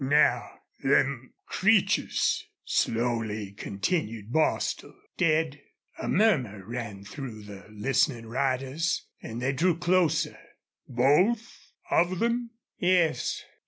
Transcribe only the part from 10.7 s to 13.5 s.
"Both of them?" "Yes.